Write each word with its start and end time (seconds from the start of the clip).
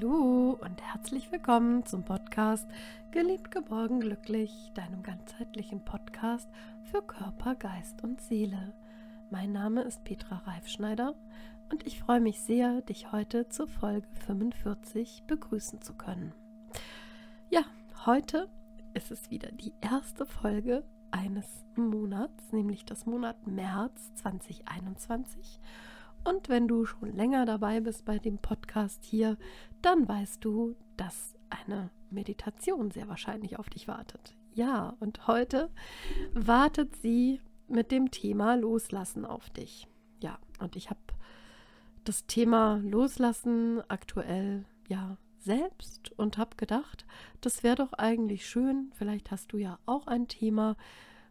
Hallo 0.00 0.56
und 0.58 0.80
herzlich 0.80 1.30
willkommen 1.30 1.84
zum 1.84 2.04
Podcast 2.04 2.66
Geliebt, 3.10 3.50
geborgen, 3.50 4.00
glücklich, 4.00 4.50
deinem 4.72 5.02
ganzheitlichen 5.02 5.84
Podcast 5.84 6.48
für 6.84 7.02
Körper, 7.02 7.54
Geist 7.54 8.02
und 8.02 8.18
Seele. 8.22 8.72
Mein 9.28 9.52
Name 9.52 9.82
ist 9.82 10.02
Petra 10.04 10.36
Reifschneider 10.46 11.14
und 11.70 11.86
ich 11.86 12.00
freue 12.00 12.20
mich 12.20 12.40
sehr, 12.40 12.80
dich 12.80 13.12
heute 13.12 13.50
zur 13.50 13.68
Folge 13.68 14.08
45 14.26 15.24
begrüßen 15.26 15.82
zu 15.82 15.92
können. 15.92 16.32
Ja, 17.50 17.64
heute 18.06 18.48
ist 18.94 19.10
es 19.10 19.30
wieder 19.30 19.52
die 19.52 19.74
erste 19.82 20.24
Folge 20.24 20.82
eines 21.10 21.66
Monats, 21.76 22.52
nämlich 22.52 22.86
das 22.86 23.04
Monat 23.04 23.46
März 23.46 24.14
2021. 24.14 25.60
Und 26.24 26.48
wenn 26.48 26.68
du 26.68 26.84
schon 26.84 27.14
länger 27.14 27.46
dabei 27.46 27.80
bist 27.80 28.04
bei 28.04 28.18
dem 28.18 28.38
Podcast 28.38 29.04
hier, 29.04 29.36
dann 29.82 30.08
weißt 30.08 30.44
du, 30.44 30.76
dass 30.96 31.34
eine 31.48 31.90
Meditation 32.10 32.90
sehr 32.90 33.08
wahrscheinlich 33.08 33.58
auf 33.58 33.70
dich 33.70 33.88
wartet. 33.88 34.36
Ja, 34.52 34.96
und 35.00 35.26
heute 35.26 35.70
wartet 36.34 36.96
sie 36.96 37.40
mit 37.68 37.90
dem 37.90 38.10
Thema 38.10 38.54
Loslassen 38.56 39.24
auf 39.24 39.48
dich. 39.50 39.86
Ja, 40.20 40.38
und 40.58 40.76
ich 40.76 40.90
habe 40.90 41.00
das 42.04 42.26
Thema 42.26 42.80
Loslassen 42.82 43.80
aktuell 43.88 44.64
ja 44.88 45.16
selbst 45.38 46.12
und 46.18 46.36
habe 46.36 46.56
gedacht, 46.56 47.06
das 47.40 47.62
wäre 47.62 47.76
doch 47.76 47.92
eigentlich 47.94 48.46
schön. 48.46 48.90
Vielleicht 48.94 49.30
hast 49.30 49.52
du 49.52 49.56
ja 49.56 49.78
auch 49.86 50.06
ein 50.06 50.28
Thema, 50.28 50.76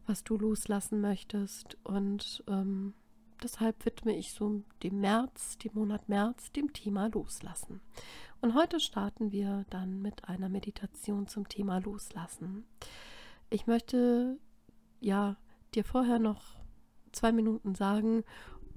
was 0.08 0.24
du 0.24 0.38
loslassen 0.38 1.02
möchtest 1.02 1.78
und 1.84 2.44
ähm, 2.48 2.94
deshalb 3.44 3.86
widme 3.86 4.16
ich 4.16 4.34
so 4.34 4.64
dem 4.84 5.00
März, 5.00 5.58
dem 5.58 5.74
Monat 5.74 6.08
März, 6.10 6.52
dem 6.52 6.74
Thema 6.74 7.08
Loslassen. 7.08 7.82
Und 8.42 8.54
heute 8.54 8.80
starten 8.80 9.32
wir 9.32 9.66
dann 9.70 10.02
mit 10.02 10.26
einer 10.30 10.50
Meditation 10.50 11.28
zum 11.28 11.50
Thema 11.50 11.80
Loslassen. 11.80 12.66
Ich 13.50 13.68
möchte 13.68 14.38
ja 15.00 15.38
dir 15.74 15.84
vorher 15.84 16.20
noch 16.20 16.56
zwei 17.12 17.32
Minuten 17.32 17.76
sagen, 17.76 18.24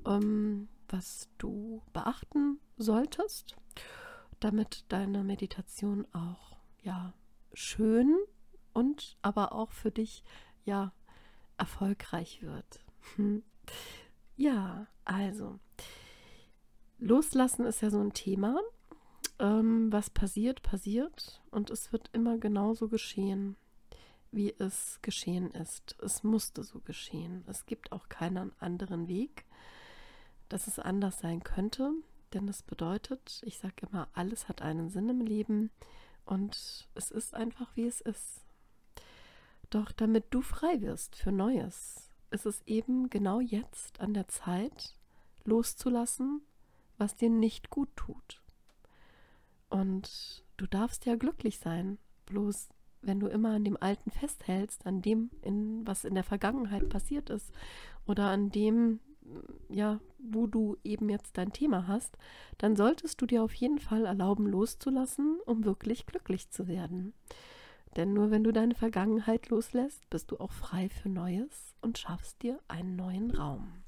ähm, 0.07 0.69
was 0.89 1.29
du 1.39 1.83
beachten 1.93 2.59
solltest, 2.77 3.57
damit 4.41 4.85
deine 4.89 5.25
Meditation 5.25 6.07
auch 6.13 6.57
ja 6.83 7.15
schön 7.55 8.17
und 8.73 9.17
aber 9.23 9.53
auch 9.53 9.71
für 9.71 9.91
dich 9.91 10.25
ja 10.65 10.93
erfolgreich 11.57 12.43
wird. 12.43 12.85
Ja, 14.37 14.87
also, 15.05 15.59
loslassen 16.99 17.67
ist 17.67 17.83
ja 17.83 17.91
so 17.91 18.01
ein 18.01 18.13
Thema. 18.13 18.59
Ähm, 19.39 19.93
was 19.93 20.11
passiert, 20.11 20.63
passiert 20.63 21.43
und 21.51 21.71
es 21.71 21.93
wird 21.93 22.11
immer 22.13 22.39
genauso 22.39 22.89
geschehen, 22.89 23.57
wie 24.31 24.55
es 24.59 24.99
geschehen 25.03 25.51
ist. 25.53 25.97
Es 26.01 26.23
musste 26.23 26.63
so 26.63 26.81
geschehen. 26.81 27.45
Es 27.47 27.67
gibt 27.67 27.93
auch 27.93 28.09
keinen 28.09 28.53
anderen 28.61 29.09
Weg, 29.09 29.45
dass 30.49 30.67
es 30.67 30.79
anders 30.79 31.19
sein 31.19 31.43
könnte, 31.43 31.93
denn 32.33 32.47
das 32.47 32.63
bedeutet, 32.63 33.43
ich 33.45 33.59
sage 33.59 33.87
immer, 33.91 34.09
alles 34.13 34.49
hat 34.49 34.63
einen 34.63 34.89
Sinn 34.91 35.09
im 35.09 35.21
Leben 35.21 35.71
und 36.25 36.89
es 36.95 37.11
ist 37.11 37.35
einfach, 37.35 37.75
wie 37.75 37.87
es 37.87 38.01
ist. 38.01 38.45
Doch 39.71 39.93
damit 39.93 40.27
du 40.31 40.41
frei 40.43 40.81
wirst 40.83 41.17
für 41.17 41.33
Neues, 41.33 42.12
ist 42.33 42.47
es 42.47 42.63
eben 42.67 43.11
genau 43.11 43.41
jetzt 43.41 44.01
an 44.01 44.15
der 44.15 44.29
Zeit, 44.29 44.97
loszulassen, 45.45 46.43
was 46.99 47.17
dir 47.17 47.31
nicht 47.31 47.71
gut 47.71 47.89
tut. 47.97 48.43
Und 49.69 50.45
du 50.57 50.67
darfst 50.67 51.07
ja 51.07 51.17
glücklich 51.17 51.59
sein, 51.59 51.99
bloß 52.27 52.69
wenn 53.03 53.21
du 53.21 53.27
immer 53.27 53.51
an 53.51 53.65
dem 53.65 53.77
Alten 53.81 54.11
festhältst, 54.11 54.87
an 54.87 55.03
dem, 55.03 55.31
in, 55.43 55.87
was 55.87 56.05
in 56.05 56.15
der 56.15 56.25
Vergangenheit 56.25 56.89
passiert 56.89 57.31
ist, 57.31 57.53
oder 58.07 58.29
an 58.29 58.51
dem, 58.51 59.01
ja, 59.69 60.01
wo 60.19 60.47
du 60.47 60.77
eben 60.85 61.09
jetzt 61.09 61.37
dein 61.37 61.53
Thema 61.53 61.87
hast, 61.89 62.17
dann 62.59 62.77
solltest 62.77 63.21
du 63.21 63.27
dir 63.27 63.43
auf 63.43 63.55
jeden 63.55 63.79
Fall 63.79 64.07
erlauben, 64.07 64.47
loszulassen, 64.47 65.39
um 65.47 65.65
wirklich 65.65 66.07
glücklich 66.07 66.51
zu 66.51 66.69
werden. 66.69 67.13
Denn 67.97 68.13
nur 68.13 68.31
wenn 68.31 68.45
du 68.45 68.53
deine 68.53 68.75
Vergangenheit 68.75 69.51
loslässt, 69.51 70.09
bist 70.09 70.31
du 70.31 70.39
auch 70.39 70.53
frei 70.53 70.89
für 70.89 71.09
Neues 71.09 71.75
und 71.83 71.99
schaffst 71.99 72.43
dir 72.43 72.59
einen 72.69 72.97
neuen 72.97 73.31
Raum. 73.31 73.83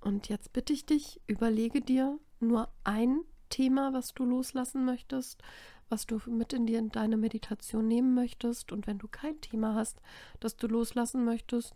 Und 0.00 0.28
jetzt 0.28 0.52
bitte 0.52 0.72
ich 0.72 0.86
dich, 0.86 1.20
überlege 1.26 1.82
dir 1.82 2.18
nur 2.40 2.68
ein 2.84 3.20
Thema, 3.50 3.92
was 3.92 4.14
du 4.14 4.24
loslassen 4.24 4.84
möchtest, 4.84 5.42
was 5.90 6.06
du 6.06 6.18
mit 6.26 6.52
in, 6.52 6.66
die, 6.66 6.76
in 6.76 6.90
deine 6.90 7.18
Meditation 7.18 7.86
nehmen 7.86 8.14
möchtest. 8.14 8.72
Und 8.72 8.86
wenn 8.86 8.98
du 8.98 9.08
kein 9.08 9.40
Thema 9.40 9.74
hast, 9.74 10.00
das 10.38 10.56
du 10.56 10.66
loslassen 10.68 11.24
möchtest, 11.24 11.74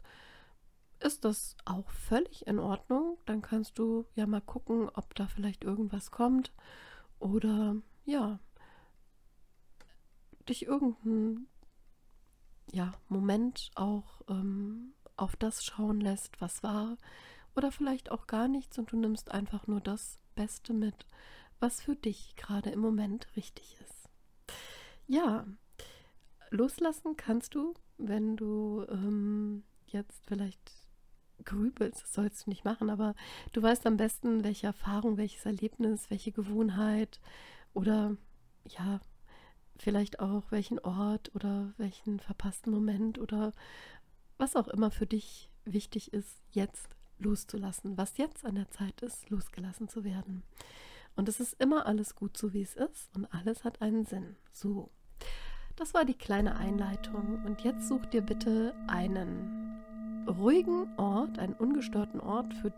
ist 1.00 1.24
das 1.24 1.56
auch 1.66 1.90
völlig 1.90 2.46
in 2.46 2.58
Ordnung. 2.58 3.18
Dann 3.26 3.42
kannst 3.42 3.78
du 3.78 4.06
ja 4.14 4.26
mal 4.26 4.40
gucken, 4.40 4.88
ob 4.94 5.14
da 5.14 5.26
vielleicht 5.26 5.64
irgendwas 5.64 6.10
kommt. 6.10 6.52
Oder 7.18 7.76
ja, 8.06 8.38
dich 10.44 10.66
irgendein 10.66 11.46
ja, 12.72 12.92
Moment 13.08 13.70
auch 13.74 14.22
ähm, 14.28 14.94
auf 15.16 15.36
das 15.36 15.64
schauen 15.64 16.00
lässt, 16.00 16.40
was 16.40 16.62
war, 16.62 16.96
oder 17.54 17.70
vielleicht 17.70 18.10
auch 18.10 18.26
gar 18.26 18.48
nichts 18.48 18.78
und 18.78 18.90
du 18.90 18.96
nimmst 18.96 19.30
einfach 19.30 19.66
nur 19.66 19.80
das 19.80 20.18
Beste 20.34 20.72
mit, 20.72 21.06
was 21.60 21.80
für 21.80 21.94
dich 21.94 22.34
gerade 22.36 22.70
im 22.70 22.80
Moment 22.80 23.28
richtig 23.36 23.76
ist. 23.80 24.08
Ja, 25.06 25.46
loslassen 26.50 27.16
kannst 27.16 27.54
du, 27.54 27.74
wenn 27.98 28.36
du 28.36 28.84
ähm, 28.88 29.62
jetzt 29.86 30.26
vielleicht 30.26 30.72
grübelst, 31.44 32.02
das 32.02 32.12
sollst 32.12 32.46
du 32.46 32.50
nicht 32.50 32.64
machen, 32.64 32.90
aber 32.90 33.14
du 33.52 33.62
weißt 33.62 33.86
am 33.86 33.96
besten, 33.96 34.44
welche 34.44 34.66
Erfahrung, 34.66 35.16
welches 35.16 35.44
Erlebnis, 35.46 36.10
welche 36.10 36.32
Gewohnheit 36.32 37.20
oder 37.72 38.16
ja, 38.66 39.00
vielleicht 39.84 40.18
auch 40.18 40.50
welchen 40.50 40.78
Ort 40.78 41.30
oder 41.34 41.74
welchen 41.76 42.18
verpassten 42.18 42.72
Moment 42.72 43.18
oder 43.18 43.52
was 44.38 44.56
auch 44.56 44.66
immer 44.68 44.90
für 44.90 45.06
dich 45.06 45.50
wichtig 45.66 46.12
ist, 46.14 46.42
jetzt 46.52 46.96
loszulassen, 47.18 47.98
was 47.98 48.16
jetzt 48.16 48.46
an 48.46 48.54
der 48.54 48.70
Zeit 48.70 49.02
ist, 49.02 49.28
losgelassen 49.28 49.88
zu 49.88 50.02
werden. 50.02 50.42
Und 51.16 51.28
es 51.28 51.38
ist 51.38 51.60
immer 51.60 51.86
alles 51.86 52.16
gut 52.16 52.36
so, 52.36 52.54
wie 52.54 52.62
es 52.62 52.74
ist 52.74 53.14
und 53.14 53.26
alles 53.26 53.62
hat 53.62 53.82
einen 53.82 54.06
Sinn. 54.06 54.36
So, 54.52 54.90
das 55.76 55.92
war 55.92 56.06
die 56.06 56.14
kleine 56.14 56.56
Einleitung 56.56 57.44
und 57.44 57.60
jetzt 57.60 57.86
such 57.86 58.06
dir 58.06 58.22
bitte 58.22 58.74
einen 58.86 59.82
ruhigen 60.26 60.88
Ort, 60.96 61.38
einen 61.38 61.54
ungestörten 61.54 62.20
Ort, 62.20 62.54
für, 62.54 62.72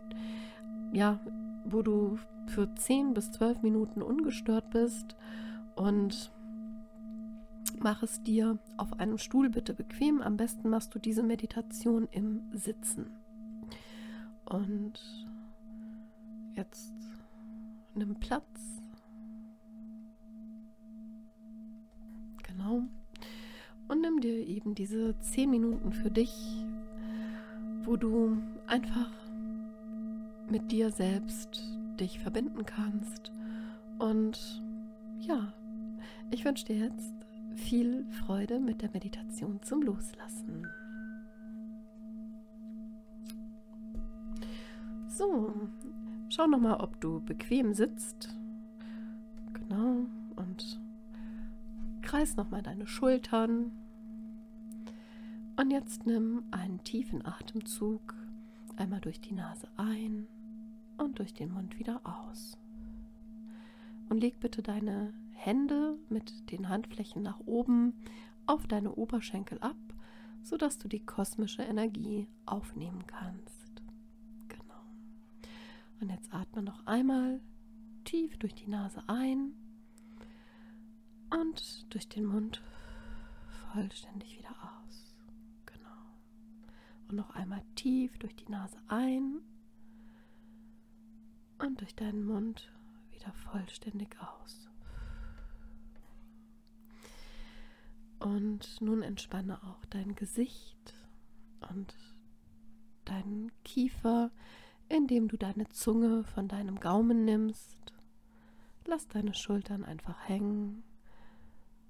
ja, 0.91 1.21
wo 1.63 1.81
du 1.81 2.19
für 2.47 2.73
10 2.75 3.13
bis 3.13 3.31
12 3.31 3.61
Minuten 3.61 4.01
ungestört 4.01 4.69
bist 4.71 5.15
und 5.75 6.31
Mach 7.79 8.01
es 8.01 8.23
dir 8.23 8.57
auf 8.77 8.99
einem 8.99 9.17
Stuhl 9.17 9.49
bitte 9.49 9.73
bequem. 9.73 10.21
Am 10.21 10.35
besten 10.37 10.69
machst 10.69 10.95
du 10.95 10.99
diese 10.99 11.23
Meditation 11.23 12.07
im 12.11 12.41
Sitzen. 12.53 13.11
Und 14.45 14.99
jetzt 16.55 16.93
nimm 17.93 18.15
Platz. 18.15 18.81
Genau. 22.43 22.83
Und 23.87 24.01
nimm 24.01 24.21
dir 24.21 24.45
eben 24.47 24.73
diese 24.73 25.17
zehn 25.19 25.49
Minuten 25.49 25.93
für 25.93 26.09
dich, 26.09 26.33
wo 27.83 27.95
du 27.95 28.37
einfach 28.65 29.11
mit 30.49 30.71
dir 30.71 30.91
selbst 30.91 31.63
dich 31.99 32.19
verbinden 32.19 32.65
kannst. 32.65 33.31
Und 33.99 34.61
ja, 35.19 35.53
ich 36.31 36.43
wünsche 36.43 36.65
dir 36.65 36.77
jetzt 36.77 37.16
viel 37.57 38.05
Freude 38.11 38.59
mit 38.59 38.81
der 38.81 38.89
Meditation 38.91 39.61
zum 39.61 39.81
Loslassen. 39.81 40.67
So, 45.07 45.53
schau 46.29 46.47
nochmal, 46.47 46.79
ob 46.79 47.01
du 47.01 47.19
bequem 47.21 47.73
sitzt. 47.73 48.37
Genau, 49.53 50.05
und 50.35 50.79
kreis 52.01 52.37
nochmal 52.37 52.61
deine 52.61 52.87
Schultern. 52.87 53.71
Und 55.59 55.71
jetzt 55.71 56.05
nimm 56.05 56.43
einen 56.51 56.83
tiefen 56.83 57.25
Atemzug 57.25 58.15
einmal 58.75 59.01
durch 59.01 59.19
die 59.19 59.33
Nase 59.33 59.67
ein 59.75 60.27
und 60.97 61.17
durch 61.17 61.33
den 61.33 61.51
Mund 61.51 61.79
wieder 61.79 61.99
aus. 62.03 62.57
Und 64.09 64.19
leg 64.21 64.39
bitte 64.39 64.61
deine 64.61 65.13
Hände 65.37 65.97
mit 66.09 66.51
den 66.51 66.67
Handflächen 66.67 67.21
nach 67.21 67.39
oben 67.45 67.93
auf 68.45 68.67
deine 68.67 68.93
Oberschenkel 68.95 69.59
ab, 69.59 69.77
sodass 70.43 70.77
du 70.77 70.87
die 70.87 71.05
kosmische 71.05 71.61
Energie 71.61 72.27
aufnehmen 72.45 73.05
kannst. 73.07 73.81
Genau. 74.47 74.81
Und 76.01 76.09
jetzt 76.09 76.33
atme 76.33 76.63
noch 76.63 76.85
einmal 76.85 77.39
tief 78.03 78.37
durch 78.37 78.55
die 78.55 78.69
Nase 78.69 79.01
ein 79.07 79.53
Und 81.29 81.93
durch 81.93 82.07
den 82.07 82.25
Mund 82.25 82.61
vollständig 83.73 84.37
wieder 84.39 84.51
aus. 84.85 85.15
Genau. 85.65 86.05
Und 87.09 87.15
noch 87.15 87.31
einmal 87.31 87.61
tief 87.75 88.17
durch 88.17 88.35
die 88.35 88.49
Nase 88.49 88.77
ein 88.87 89.41
und 91.59 91.81
durch 91.81 91.95
deinen 91.95 92.23
Mund 92.25 92.71
wieder 93.11 93.33
vollständig 93.33 94.15
aus. 94.21 94.66
Und 98.19 98.81
nun 98.81 99.03
entspanne 99.03 99.61
auch 99.63 99.85
dein 99.85 100.15
Gesicht 100.15 100.93
und 101.69 101.95
deinen 103.05 103.51
Kiefer, 103.63 104.31
indem 104.89 105.27
du 105.27 105.37
deine 105.37 105.69
Zunge 105.69 106.23
von 106.23 106.47
deinem 106.47 106.79
Gaumen 106.79 107.25
nimmst. 107.25 107.77
Lass 108.85 109.07
deine 109.07 109.33
Schultern 109.33 109.83
einfach 109.83 110.27
hängen 110.27 110.83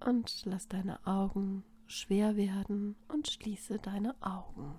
und 0.05 0.45
lass 0.45 0.67
deine 0.67 1.05
Augen 1.05 1.63
schwer 1.85 2.35
werden 2.35 2.95
und 3.07 3.27
schließe 3.27 3.79
deine 3.79 4.15
Augen. 4.21 4.75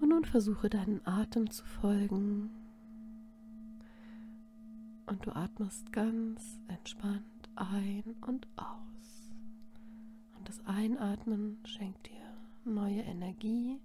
Und 0.00 0.08
nun 0.08 0.24
versuche 0.24 0.68
deinen 0.68 1.06
Atem 1.06 1.50
zu 1.50 1.64
folgen. 1.64 2.50
Und 5.06 5.24
du 5.26 5.30
atmest 5.30 5.92
ganz 5.92 6.58
entspannt 6.66 7.31
ein 7.56 8.16
und 8.26 8.46
aus. 8.56 9.32
Und 10.36 10.48
das 10.48 10.64
Einatmen 10.66 11.58
schenkt 11.64 12.06
dir 12.06 12.22
neue 12.64 13.00
Energie 13.02 13.80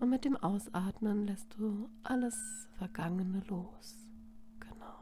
und 0.00 0.10
mit 0.10 0.24
dem 0.24 0.36
Ausatmen 0.36 1.26
lässt 1.26 1.56
du 1.58 1.88
alles 2.02 2.68
Vergangene 2.78 3.42
los. 3.48 4.08
Genau. 4.58 4.96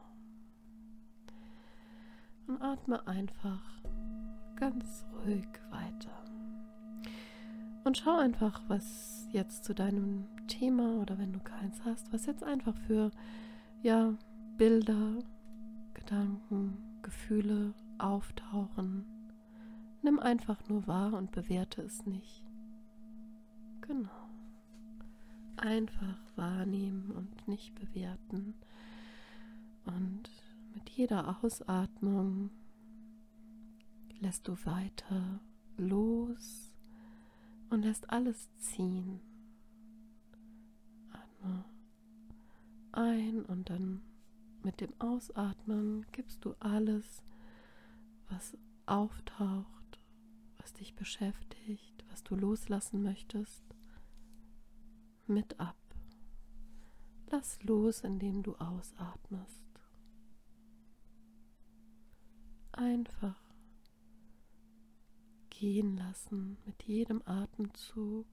Und 2.46 2.60
atme 2.60 3.06
einfach 3.06 3.62
ganz 4.56 5.04
ruhig 5.24 5.46
weiter. 5.70 6.24
Und 7.84 7.96
schau 7.96 8.16
einfach, 8.16 8.60
was 8.68 9.28
jetzt 9.32 9.64
zu 9.64 9.74
deinem 9.74 10.26
Thema 10.48 11.00
oder 11.00 11.16
wenn 11.18 11.32
du 11.32 11.38
keins 11.40 11.84
hast, 11.84 12.12
was 12.12 12.26
jetzt 12.26 12.42
einfach 12.42 12.76
für 12.86 13.10
ja, 13.82 14.14
Bilder, 14.56 15.18
Gedanken, 15.94 16.76
Gefühle 17.02 17.72
auftauchen. 18.00 19.04
Nimm 20.02 20.18
einfach 20.18 20.68
nur 20.68 20.86
wahr 20.86 21.14
und 21.14 21.32
bewerte 21.32 21.82
es 21.82 22.06
nicht. 22.06 22.44
Genau. 23.80 24.28
Einfach 25.56 26.18
wahrnehmen 26.36 27.10
und 27.10 27.48
nicht 27.48 27.74
bewerten. 27.74 28.54
Und 29.84 30.30
mit 30.74 30.90
jeder 30.90 31.42
Ausatmung 31.42 32.50
lässt 34.20 34.46
du 34.46 34.56
weiter 34.64 35.40
los 35.76 36.74
und 37.70 37.82
lässt 37.82 38.10
alles 38.10 38.48
ziehen. 38.58 39.20
Atme 41.12 41.64
ein 42.92 43.44
und 43.44 43.70
dann 43.70 44.02
mit 44.62 44.80
dem 44.80 44.92
Ausatmen 44.98 46.04
gibst 46.12 46.44
du 46.44 46.54
alles 46.60 47.22
was 48.28 48.56
auftaucht, 48.86 50.00
was 50.58 50.72
dich 50.72 50.94
beschäftigt, 50.94 52.04
was 52.10 52.22
du 52.22 52.34
loslassen 52.34 53.02
möchtest, 53.02 53.64
mit 55.26 55.58
ab. 55.60 55.76
Lass 57.30 57.62
los, 57.62 58.00
indem 58.00 58.42
du 58.42 58.54
ausatmest. 58.56 59.64
Einfach 62.72 63.38
gehen 65.50 65.96
lassen 65.96 66.56
mit 66.64 66.84
jedem 66.84 67.20
Atemzug, 67.26 68.26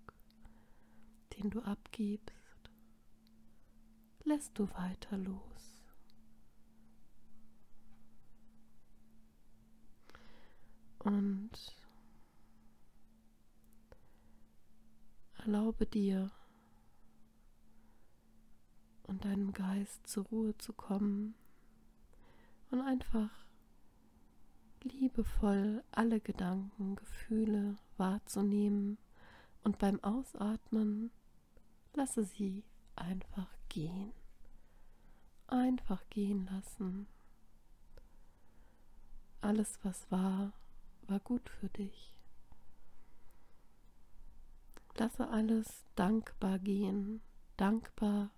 den 1.35 1.49
du 1.49 1.61
abgibst, 1.61 2.69
lässt 4.23 4.57
du 4.59 4.69
weiter 4.73 5.17
los. 5.17 5.74
Und 11.05 11.51
erlaube 15.37 15.85
dir 15.85 16.31
und 19.03 19.23
deinem 19.23 19.53
Geist 19.53 20.07
zur 20.07 20.25
Ruhe 20.25 20.57
zu 20.57 20.73
kommen 20.73 21.35
und 22.71 22.81
einfach 22.81 23.29
liebevoll 24.81 25.83
alle 25.91 26.19
Gedanken, 26.19 26.95
Gefühle 26.95 27.77
wahrzunehmen 27.97 28.97
und 29.63 29.77
beim 29.77 30.03
Ausatmen 30.03 31.11
lasse 31.93 32.23
sie 32.23 32.63
einfach 32.95 33.49
gehen. 33.69 34.11
Einfach 35.45 36.03
gehen 36.09 36.47
lassen. 36.51 37.05
Alles, 39.41 39.77
was 39.83 40.09
war, 40.09 40.53
war 41.07 41.19
gut 41.19 41.49
für 41.49 41.69
dich. 41.69 42.13
Lasse 44.97 45.27
alles 45.27 45.85
dankbar 45.95 46.57
gehen, 46.59 47.21
dankbar, 47.57 48.31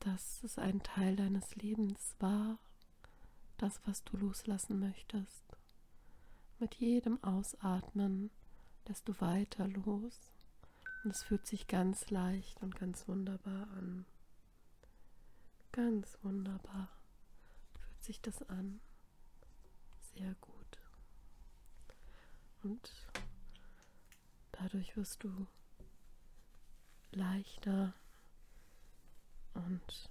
dass 0.00 0.44
es 0.44 0.58
ein 0.58 0.82
Teil 0.82 1.16
deines 1.16 1.56
Lebens 1.56 2.14
war, 2.20 2.58
das, 3.56 3.80
was 3.84 4.04
du 4.04 4.16
loslassen 4.16 4.78
möchtest. 4.78 5.44
Mit 6.60 6.74
jedem 6.76 7.22
Ausatmen 7.24 8.30
lässt 8.86 9.08
du 9.08 9.20
weiter 9.20 9.66
los 9.66 10.30
und 11.02 11.10
es 11.10 11.22
fühlt 11.22 11.46
sich 11.46 11.66
ganz 11.66 12.10
leicht 12.10 12.62
und 12.62 12.76
ganz 12.76 13.08
wunderbar 13.08 13.68
an. 13.72 14.06
Ganz 15.72 16.16
wunderbar 16.22 16.88
fühlt 17.80 18.04
sich 18.04 18.20
das 18.20 18.42
an. 18.48 18.80
Sehr 20.14 20.34
gut. 20.40 20.53
Und 22.64 22.90
dadurch 24.52 24.96
wirst 24.96 25.22
du 25.22 25.46
leichter 27.12 27.92
und 29.52 30.10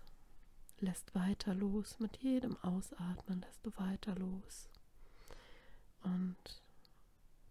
lässt 0.79 1.15
weiter 1.15 1.55
los. 1.55 1.99
Mit 1.99 2.17
jedem 2.17 2.55
Ausatmen 2.57 3.41
lässt 3.41 3.65
du 3.65 3.75
weiter 3.77 4.13
los. 4.15 4.69
Und 6.03 6.61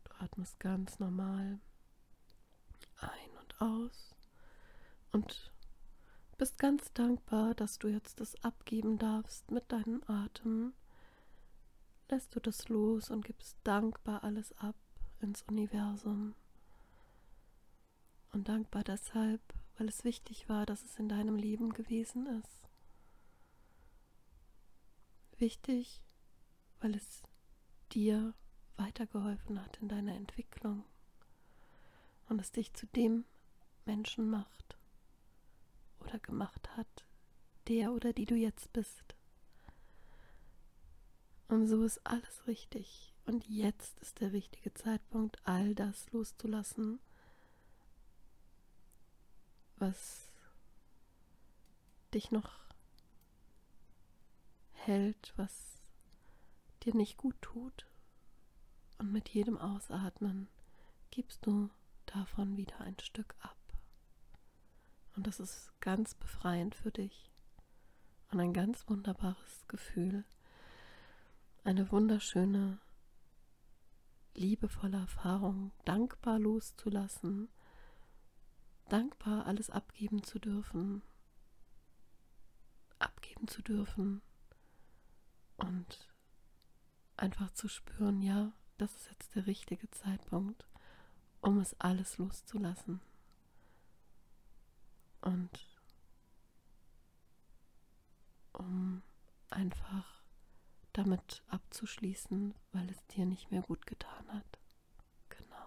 du 0.05 0.12
atmest 0.21 0.61
ganz 0.61 1.00
normal 1.00 1.59
ein 3.00 3.37
und 3.41 3.61
aus. 3.61 4.15
Und 5.11 5.53
bist 6.38 6.59
ganz 6.59 6.93
dankbar, 6.93 7.55
dass 7.55 7.79
du 7.79 7.88
jetzt 7.88 8.21
das 8.21 8.37
abgeben 8.45 8.99
darfst 8.99 9.50
mit 9.50 9.73
deinem 9.73 10.03
Atem. 10.07 10.75
Lässt 12.09 12.37
du 12.37 12.41
das 12.41 12.69
los 12.69 13.11
und 13.11 13.25
gibst 13.25 13.57
dankbar 13.65 14.23
alles 14.23 14.53
ab 14.59 14.76
ins 15.23 15.43
Universum. 15.43 16.35
Und 18.33 18.49
dankbar 18.49 18.83
deshalb, 18.85 19.41
weil 19.76 19.88
es 19.88 20.05
wichtig 20.05 20.49
war, 20.49 20.67
dass 20.67 20.83
es 20.85 20.99
in 20.99 21.09
deinem 21.09 21.37
Leben 21.37 21.73
gewesen 21.73 22.26
ist. 22.26 22.69
Wichtig, 25.38 26.02
weil 26.81 26.95
es 26.95 27.23
dir 27.93 28.35
weitergeholfen 28.76 29.62
hat 29.62 29.76
in 29.79 29.88
deiner 29.88 30.14
Entwicklung 30.14 30.85
und 32.29 32.41
es 32.41 32.52
dich 32.52 32.73
zu 32.73 32.87
dem 32.87 33.25
Menschen 33.85 34.31
macht 34.31 34.76
oder 36.00 36.19
gemacht 36.19 36.76
hat, 36.76 37.05
der 37.69 37.93
oder 37.93 38.12
die 38.12 38.26
du 38.26 38.35
jetzt 38.35 38.73
bist. 38.73 39.14
Und 41.49 41.69
so 41.69 41.85
ist 41.85 42.05
alles 42.07 42.47
richtig. 42.47 43.12
Und 43.25 43.49
jetzt 43.49 43.99
ist 44.00 44.21
der 44.21 44.33
richtige 44.33 44.75
Zeitpunkt, 44.75 45.38
all 45.45 45.75
das 45.75 46.11
loszulassen, 46.12 46.99
was 49.76 50.29
dich 52.12 52.31
noch 52.31 52.59
hält, 54.73 55.33
was 55.37 55.81
dir 56.83 56.95
nicht 56.95 57.17
gut 57.17 57.37
tut. 57.41 57.87
Und 58.99 59.12
mit 59.12 59.29
jedem 59.29 59.59
Ausatmen 59.59 60.49
gibst 61.11 61.47
du 61.47 61.71
davon 62.07 62.57
wieder 62.57 62.81
ein 62.81 62.99
Stück 62.99 63.35
ab. 63.41 63.57
Und 65.14 65.26
das 65.26 65.41
ist 65.41 65.73
ganz 65.81 66.14
befreiend 66.14 66.75
für 66.75 66.91
dich 66.91 67.31
und 68.31 68.41
ein 68.41 68.55
ganz 68.55 68.88
wunderbares 68.88 69.67
Gefühl, 69.69 70.25
eine 71.64 71.91
wunderschöne 71.93 72.79
liebevolle 74.35 74.99
Erfahrung, 74.99 75.73
dankbar 75.85 76.39
loszulassen, 76.39 77.49
dankbar 78.89 79.47
alles 79.47 79.71
abgeben 79.71 80.23
zu 80.23 80.39
dürfen, 80.39 81.03
abgeben 82.99 83.49
zu 83.49 83.62
dürfen 83.62 84.23
Und 85.57 86.09
einfach 87.17 87.53
zu 87.53 87.69
spüren, 87.69 88.23
ja, 88.23 88.53
das 88.79 88.97
ist 88.97 89.11
jetzt 89.11 89.35
der 89.35 89.47
richtige 89.47 89.91
Zeitpunkt, 89.91 90.67
um 91.41 91.59
es 91.59 91.79
alles 91.81 92.19
loszulassen. 92.19 93.01
Und 95.21 95.67
um 98.53 99.03
einfach 99.51 100.22
damit 100.93 101.43
abzuschließen, 101.49 102.55
weil 102.73 102.91
es 102.91 103.07
dir 103.09 103.27
nicht 103.27 103.51
mehr 103.51 103.63
gut 103.63 103.87
getan 103.87 104.27
hat. 104.29 104.59
Genau. 105.29 105.67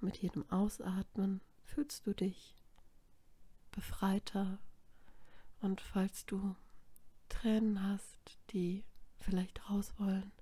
Mit 0.00 0.16
jedem 0.18 0.48
Ausatmen 0.50 1.40
fühlst 1.64 2.06
du 2.06 2.14
dich 2.14 2.54
befreiter 3.70 4.58
und 5.60 5.80
falls 5.80 6.24
du 6.26 6.56
Tränen 7.28 7.82
hast, 7.82 8.38
die 8.50 8.84
vielleicht 9.18 9.68
raus 9.68 9.92
wollen, 9.98 10.32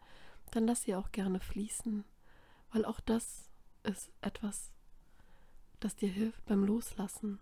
dann 0.53 0.67
lass 0.67 0.83
sie 0.83 0.95
auch 0.95 1.11
gerne 1.13 1.41
fließen, 1.41 2.05
weil 2.73 2.85
auch 2.85 3.01
das 3.01 3.51
ist 3.83 4.11
etwas, 4.21 4.73
das 5.81 5.97
dir 5.97 6.09
hilft 6.09 6.45
beim 6.47 6.65
Loslassen. 6.65 7.41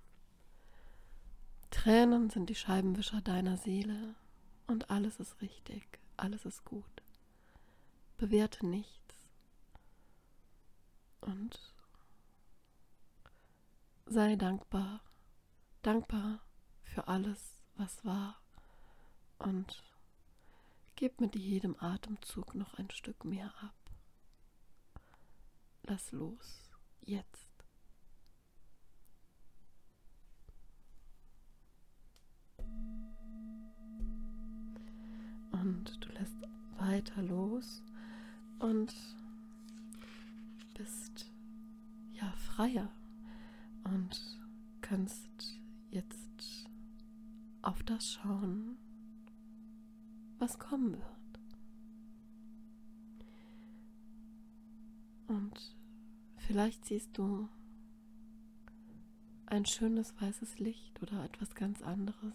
Tränen 1.71 2.31
sind 2.31 2.50
die 2.50 2.54
Scheibenwischer 2.54 3.21
deiner 3.21 3.57
Seele 3.57 4.14
und 4.66 4.90
alles 4.90 5.21
ist 5.21 5.40
richtig, 5.40 5.99
alles 6.16 6.44
ist 6.44 6.64
gut. 6.64 7.02
Bewerte 8.16 8.66
nichts 8.66 9.14
und 11.21 11.75
sei 14.06 14.37
dankbar, 14.37 15.00
dankbar 15.83 16.40
für 16.83 17.09
alles, 17.09 17.62
was 17.76 18.04
war 18.04 18.40
und 19.38 19.83
gib 20.97 21.21
mit 21.21 21.35
jedem 21.35 21.76
Atemzug 21.80 22.54
noch 22.54 22.75
ein 22.75 22.90
Stück 22.90 23.25
mehr 23.25 23.52
ab. 23.62 23.75
Lass 25.83 26.12
los, 26.12 26.71
jetzt. 27.02 27.43
Und 35.64 35.99
du 36.04 36.12
lässt 36.12 36.37
weiter 36.76 37.23
los 37.23 37.83
und 38.59 38.94
bist 40.75 41.33
ja 42.12 42.30
freier 42.33 42.92
und 43.85 44.38
kannst 44.83 45.59
jetzt 45.90 46.68
auf 47.62 47.83
das 47.83 48.12
schauen, 48.12 48.76
was 50.38 50.59
kommen 50.59 50.92
wird. 50.92 51.40
Und 55.28 55.76
vielleicht 56.37 56.85
siehst 56.85 57.16
du 57.16 57.49
ein 59.47 59.64
schönes 59.64 60.14
weißes 60.21 60.59
Licht 60.59 61.00
oder 61.00 61.25
etwas 61.25 61.54
ganz 61.54 61.80
anderes 61.80 62.35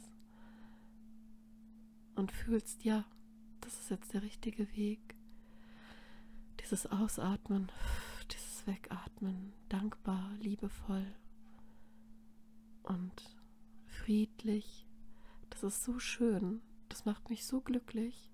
und 2.16 2.32
fühlst, 2.32 2.84
ja, 2.84 3.06
das 3.62 3.80
ist 3.80 3.90
jetzt 3.90 4.14
der 4.14 4.22
richtige 4.22 4.72
Weg. 4.76 5.16
Dieses 6.62 6.86
Ausatmen, 6.86 7.72
dieses 8.32 8.68
Wegatmen, 8.68 9.54
dankbar, 9.70 10.32
liebevoll 10.40 11.06
und 12.84 13.38
friedlich. 13.86 14.88
Das 15.50 15.64
ist 15.64 15.84
so 15.84 16.00
schön. 16.00 16.62
Das 16.90 17.06
macht 17.06 17.30
mich 17.30 17.46
so 17.46 17.62
glücklich, 17.62 18.30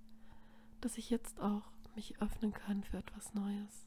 dass 0.81 0.97
ich 0.97 1.09
jetzt 1.09 1.39
auch 1.39 1.71
mich 1.95 2.21
öffnen 2.21 2.53
kann 2.53 2.83
für 2.83 2.97
etwas 2.97 3.33
Neues. 3.33 3.85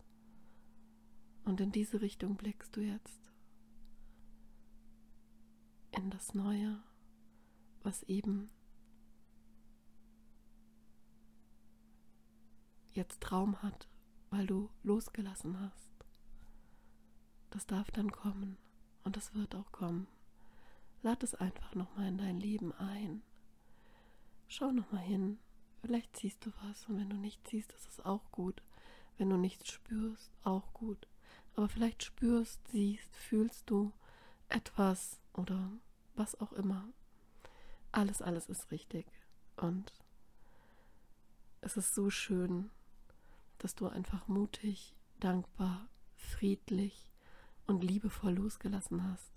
Und 1.44 1.60
in 1.60 1.72
diese 1.72 2.00
Richtung 2.00 2.36
blickst 2.36 2.76
du 2.76 2.80
jetzt. 2.80 3.20
In 5.92 6.10
das 6.10 6.34
Neue, 6.34 6.82
was 7.82 8.02
eben 8.04 8.50
jetzt 12.98 13.30
Raum 13.32 13.62
hat, 13.62 13.88
weil 14.30 14.46
du 14.46 14.68
losgelassen 14.82 15.58
hast. 15.60 15.92
Das 17.50 17.66
darf 17.66 17.90
dann 17.92 18.12
kommen 18.12 18.58
und 19.04 19.16
das 19.16 19.34
wird 19.34 19.54
auch 19.54 19.72
kommen. 19.72 20.08
Lad 21.02 21.22
es 21.22 21.34
einfach 21.34 21.74
nochmal 21.74 22.08
in 22.08 22.18
dein 22.18 22.40
Leben 22.40 22.72
ein. 22.72 23.22
Schau 24.48 24.72
nochmal 24.72 25.02
hin. 25.02 25.38
Vielleicht 25.80 26.16
siehst 26.16 26.44
du 26.44 26.50
was 26.64 26.86
und 26.88 26.98
wenn 26.98 27.08
du 27.08 27.16
nichts 27.16 27.48
siehst, 27.50 27.72
ist 27.72 27.88
es 27.88 28.00
auch 28.00 28.32
gut. 28.32 28.62
Wenn 29.16 29.30
du 29.30 29.36
nichts 29.36 29.70
spürst, 29.70 30.32
auch 30.42 30.74
gut. 30.74 31.06
Aber 31.54 31.68
vielleicht 31.68 32.02
spürst, 32.02 32.66
siehst, 32.68 33.14
fühlst 33.16 33.70
du 33.70 33.92
etwas 34.48 35.20
oder 35.34 35.70
was 36.16 36.38
auch 36.40 36.52
immer. 36.52 36.88
Alles, 37.92 38.22
alles 38.22 38.48
ist 38.48 38.70
richtig. 38.72 39.06
Und 39.56 39.92
es 41.60 41.76
ist 41.76 41.94
so 41.94 42.10
schön, 42.10 42.70
dass 43.58 43.74
du 43.74 43.86
einfach 43.88 44.28
mutig, 44.28 44.94
dankbar, 45.20 45.88
friedlich 46.14 47.10
und 47.66 47.82
liebevoll 47.82 48.34
losgelassen 48.34 49.02
hast, 49.04 49.32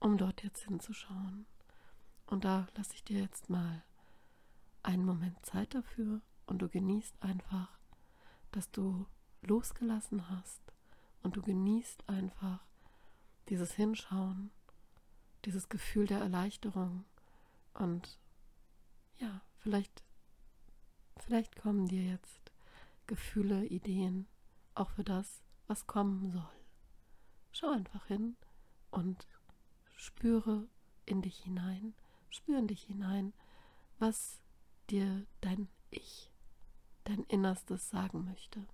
um 0.00 0.18
dort 0.18 0.42
jetzt 0.42 0.64
hinzuschauen. 0.64 1.46
Und 2.26 2.44
da 2.44 2.66
lasse 2.76 2.94
ich 2.94 3.04
dir 3.04 3.20
jetzt 3.20 3.50
mal 3.50 3.82
einen 4.82 5.04
Moment 5.04 5.44
Zeit 5.44 5.74
dafür 5.74 6.20
und 6.46 6.60
du 6.60 6.68
genießt 6.68 7.22
einfach, 7.22 7.78
dass 8.50 8.70
du 8.70 9.06
losgelassen 9.42 10.28
hast 10.28 10.60
und 11.22 11.36
du 11.36 11.42
genießt 11.42 12.08
einfach 12.08 12.64
dieses 13.48 13.72
Hinschauen, 13.72 14.50
dieses 15.44 15.68
Gefühl 15.68 16.06
der 16.06 16.20
Erleichterung 16.20 17.04
und 17.74 18.18
ja, 19.18 19.40
vielleicht 19.58 20.02
vielleicht 21.18 21.56
kommen 21.56 21.86
dir 21.86 22.02
jetzt 22.02 22.41
Gefühle, 23.12 23.66
Ideen, 23.66 24.26
auch 24.74 24.88
für 24.88 25.04
das, 25.04 25.42
was 25.66 25.86
kommen 25.86 26.30
soll. 26.30 26.48
Schau 27.50 27.68
einfach 27.68 28.06
hin 28.06 28.36
und 28.90 29.28
spüre 29.96 30.66
in 31.04 31.20
dich 31.20 31.36
hinein, 31.40 31.92
spüre 32.30 32.58
in 32.58 32.68
dich 32.68 32.84
hinein, 32.84 33.34
was 33.98 34.40
dir 34.88 35.26
dein 35.42 35.68
Ich, 35.90 36.32
dein 37.04 37.22
Innerstes 37.24 37.90
sagen 37.90 38.24
möchte. 38.24 38.66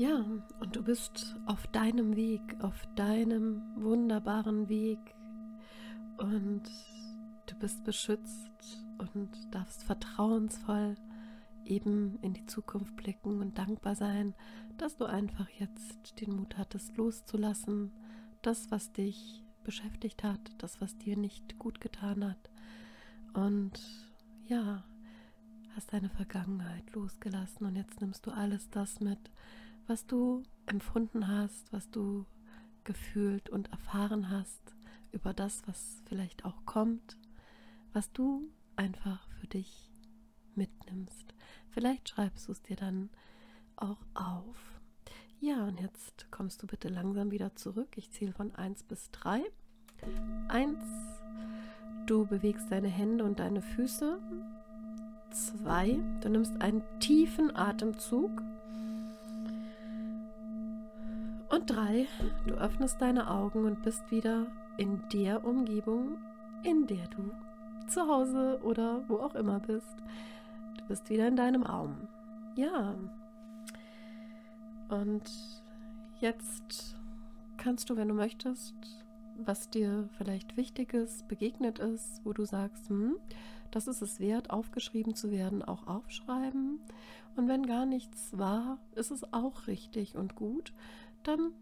Ja, 0.00 0.24
und 0.60 0.76
du 0.76 0.82
bist 0.82 1.36
auf 1.44 1.66
deinem 1.66 2.16
Weg, 2.16 2.40
auf 2.62 2.88
deinem 2.96 3.60
wunderbaren 3.76 4.70
Weg 4.70 4.98
und 6.16 6.62
du 7.44 7.54
bist 7.58 7.84
beschützt 7.84 8.82
und 8.96 9.28
darfst 9.50 9.82
vertrauensvoll 9.82 10.94
eben 11.66 12.18
in 12.22 12.32
die 12.32 12.46
Zukunft 12.46 12.96
blicken 12.96 13.42
und 13.42 13.58
dankbar 13.58 13.94
sein, 13.94 14.32
dass 14.78 14.96
du 14.96 15.04
einfach 15.04 15.50
jetzt 15.58 16.18
den 16.18 16.34
Mut 16.34 16.56
hattest 16.56 16.96
loszulassen, 16.96 17.92
das, 18.40 18.70
was 18.70 18.92
dich 18.92 19.44
beschäftigt 19.64 20.24
hat, 20.24 20.40
das, 20.56 20.80
was 20.80 20.96
dir 20.96 21.18
nicht 21.18 21.58
gut 21.58 21.78
getan 21.78 22.24
hat. 22.24 22.50
Und 23.34 23.78
ja, 24.46 24.82
hast 25.76 25.92
deine 25.92 26.08
Vergangenheit 26.08 26.90
losgelassen 26.94 27.66
und 27.66 27.76
jetzt 27.76 28.00
nimmst 28.00 28.26
du 28.26 28.30
alles 28.30 28.70
das 28.70 29.00
mit, 29.00 29.30
was 29.90 30.06
du 30.06 30.44
empfunden 30.66 31.26
hast, 31.26 31.72
was 31.72 31.90
du 31.90 32.24
gefühlt 32.84 33.50
und 33.50 33.72
erfahren 33.72 34.30
hast 34.30 34.76
über 35.10 35.34
das, 35.34 35.66
was 35.66 36.00
vielleicht 36.06 36.44
auch 36.44 36.64
kommt, 36.64 37.18
was 37.92 38.12
du 38.12 38.48
einfach 38.76 39.28
für 39.40 39.48
dich 39.48 39.90
mitnimmst. 40.54 41.34
Vielleicht 41.70 42.08
schreibst 42.08 42.46
du 42.46 42.52
es 42.52 42.62
dir 42.62 42.76
dann 42.76 43.10
auch 43.74 43.98
auf. 44.14 44.80
Ja, 45.40 45.66
und 45.66 45.80
jetzt 45.80 46.30
kommst 46.30 46.62
du 46.62 46.68
bitte 46.68 46.88
langsam 46.88 47.32
wieder 47.32 47.56
zurück. 47.56 47.88
Ich 47.96 48.12
zähle 48.12 48.32
von 48.32 48.54
1 48.54 48.84
bis 48.84 49.10
3. 49.10 49.42
1. 50.46 50.78
Du 52.06 52.26
bewegst 52.26 52.70
deine 52.70 52.88
Hände 52.88 53.24
und 53.24 53.40
deine 53.40 53.60
Füße. 53.60 54.20
2. 55.32 55.98
Du 56.20 56.28
nimmst 56.28 56.60
einen 56.60 56.84
tiefen 57.00 57.56
Atemzug. 57.56 58.40
Und 61.50 61.68
3. 61.68 62.06
Du 62.46 62.54
öffnest 62.54 63.00
deine 63.00 63.30
Augen 63.30 63.64
und 63.64 63.82
bist 63.82 64.10
wieder 64.10 64.46
in 64.76 65.02
der 65.12 65.44
Umgebung, 65.44 66.16
in 66.62 66.86
der 66.86 67.06
du 67.08 67.30
zu 67.88 68.06
Hause 68.06 68.60
oder 68.62 69.02
wo 69.08 69.16
auch 69.16 69.34
immer 69.34 69.58
bist. 69.60 69.96
Du 70.78 70.84
bist 70.86 71.10
wieder 71.10 71.26
in 71.26 71.36
deinem 71.36 71.62
Raum. 71.62 72.08
Ja, 72.56 72.94
und 74.90 75.30
jetzt 76.20 76.96
kannst 77.56 77.90
du, 77.90 77.96
wenn 77.96 78.08
du 78.08 78.14
möchtest, 78.14 78.74
was 79.36 79.70
dir 79.70 80.08
vielleicht 80.18 80.56
Wichtiges 80.56 81.22
begegnet 81.28 81.78
ist, 81.78 82.20
wo 82.24 82.32
du 82.32 82.44
sagst, 82.44 82.88
hm, 82.88 83.16
das 83.70 83.86
ist 83.86 84.02
es 84.02 84.18
wert, 84.18 84.50
aufgeschrieben 84.50 85.14
zu 85.14 85.30
werden, 85.30 85.62
auch 85.62 85.86
aufschreiben. 85.86 86.80
Und 87.36 87.48
wenn 87.48 87.64
gar 87.64 87.86
nichts 87.86 88.36
war, 88.36 88.78
ist 88.96 89.12
es 89.12 89.32
auch 89.32 89.68
richtig 89.68 90.16
und 90.16 90.34
gut. 90.34 90.72
Dann 91.22 91.52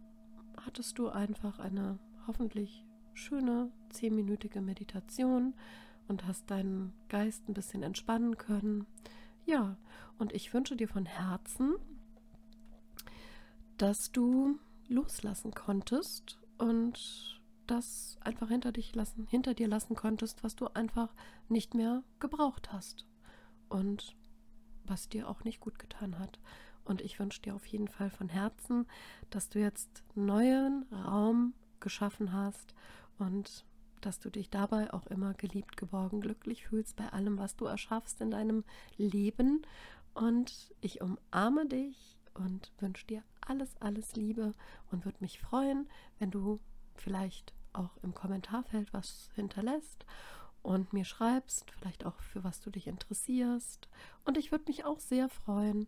hattest 0.64 0.98
du 0.98 1.08
einfach 1.08 1.58
eine 1.58 1.98
hoffentlich 2.26 2.84
schöne 3.14 3.70
zehnminütige 3.90 4.60
Meditation 4.60 5.54
und 6.06 6.26
hast 6.26 6.50
deinen 6.50 6.92
Geist 7.08 7.48
ein 7.48 7.54
bisschen 7.54 7.82
entspannen 7.82 8.38
können. 8.38 8.86
Ja, 9.46 9.76
und 10.18 10.32
ich 10.32 10.52
wünsche 10.52 10.76
dir 10.76 10.88
von 10.88 11.06
Herzen, 11.06 11.76
dass 13.76 14.12
du 14.12 14.58
loslassen 14.88 15.52
konntest 15.52 16.38
und 16.58 17.40
das 17.66 18.16
einfach 18.20 18.48
hinter 18.48 18.72
dich 18.72 18.94
lassen, 18.94 19.26
hinter 19.28 19.54
dir 19.54 19.68
lassen 19.68 19.94
konntest, 19.94 20.42
was 20.42 20.56
du 20.56 20.68
einfach 20.68 21.14
nicht 21.48 21.74
mehr 21.74 22.02
gebraucht 22.18 22.72
hast 22.72 23.06
und 23.68 24.16
was 24.84 25.08
dir 25.08 25.28
auch 25.28 25.44
nicht 25.44 25.60
gut 25.60 25.78
getan 25.78 26.18
hat. 26.18 26.38
Und 26.88 27.02
ich 27.02 27.18
wünsche 27.18 27.42
dir 27.42 27.54
auf 27.54 27.66
jeden 27.66 27.86
Fall 27.86 28.08
von 28.08 28.30
Herzen, 28.30 28.86
dass 29.28 29.50
du 29.50 29.58
jetzt 29.58 30.02
neuen 30.14 30.86
Raum 30.90 31.52
geschaffen 31.80 32.32
hast 32.32 32.74
und 33.18 33.66
dass 34.00 34.20
du 34.20 34.30
dich 34.30 34.48
dabei 34.48 34.92
auch 34.94 35.06
immer 35.08 35.34
geliebt, 35.34 35.76
geborgen, 35.76 36.22
glücklich 36.22 36.66
fühlst 36.66 36.96
bei 36.96 37.06
allem, 37.10 37.36
was 37.36 37.56
du 37.56 37.66
erschaffst 37.66 38.22
in 38.22 38.30
deinem 38.30 38.64
Leben. 38.96 39.62
Und 40.14 40.72
ich 40.80 41.02
umarme 41.02 41.66
dich 41.66 42.16
und 42.32 42.72
wünsche 42.78 43.06
dir 43.06 43.22
alles, 43.46 43.76
alles 43.80 44.16
Liebe 44.16 44.54
und 44.90 45.04
würde 45.04 45.18
mich 45.20 45.40
freuen, 45.40 45.90
wenn 46.18 46.30
du 46.30 46.58
vielleicht 46.94 47.52
auch 47.74 47.98
im 48.02 48.14
Kommentarfeld 48.14 48.94
was 48.94 49.28
hinterlässt 49.34 50.06
und 50.62 50.94
mir 50.94 51.04
schreibst, 51.04 51.70
vielleicht 51.70 52.06
auch 52.06 52.18
für 52.20 52.44
was 52.44 52.60
du 52.60 52.70
dich 52.70 52.86
interessierst. 52.86 53.88
Und 54.24 54.38
ich 54.38 54.52
würde 54.52 54.64
mich 54.68 54.86
auch 54.86 55.00
sehr 55.00 55.28
freuen, 55.28 55.86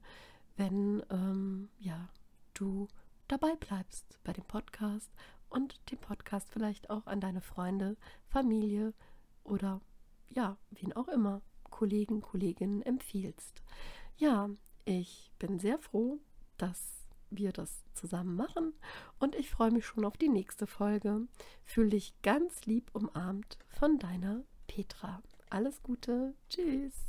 wenn 0.60 1.02
ähm, 1.08 1.70
ja, 1.78 2.10
du 2.52 2.86
dabei 3.28 3.56
bleibst 3.56 4.20
bei 4.24 4.34
dem 4.34 4.44
Podcast 4.44 5.10
und 5.48 5.80
den 5.90 5.96
Podcast 5.96 6.50
vielleicht 6.50 6.90
auch 6.90 7.06
an 7.06 7.18
deine 7.18 7.40
Freunde, 7.40 7.96
Familie 8.28 8.92
oder 9.42 9.80
ja, 10.28 10.58
wen 10.70 10.92
auch 10.92 11.08
immer, 11.08 11.40
Kollegen, 11.70 12.20
Kolleginnen 12.20 12.82
empfiehlst. 12.82 13.62
Ja, 14.18 14.50
ich 14.84 15.32
bin 15.38 15.58
sehr 15.58 15.78
froh, 15.78 16.20
dass 16.58 17.08
wir 17.30 17.52
das 17.52 17.82
zusammen 17.94 18.36
machen 18.36 18.74
und 19.18 19.34
ich 19.36 19.48
freue 19.48 19.70
mich 19.70 19.86
schon 19.86 20.04
auf 20.04 20.18
die 20.18 20.28
nächste 20.28 20.66
Folge. 20.66 21.26
Fühl 21.64 21.88
dich 21.88 22.20
ganz 22.20 22.66
lieb 22.66 22.90
umarmt 22.92 23.56
von 23.68 23.98
deiner 23.98 24.44
Petra. 24.66 25.22
Alles 25.48 25.82
Gute. 25.82 26.34
Tschüss. 26.50 27.06